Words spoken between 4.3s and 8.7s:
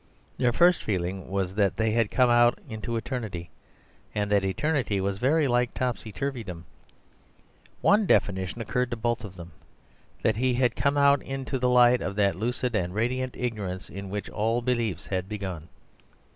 that eternity was very like topsy turvydom. One definition